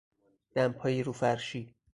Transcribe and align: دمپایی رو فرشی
دمپایی 0.55 1.03
رو 1.03 1.11
فرشی 1.13 1.75